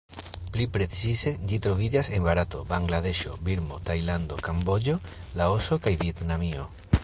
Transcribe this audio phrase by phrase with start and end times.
[0.53, 4.99] Pli precize ĝi troviĝas en Barato, Bangladeŝo, Birmo, Tajlando, Kamboĝo,
[5.43, 6.69] Laoso kaj Vjetnamio.